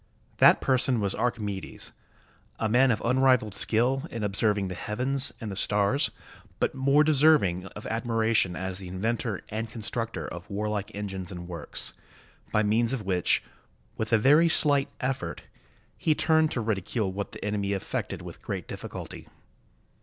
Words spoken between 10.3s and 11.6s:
warlike engines and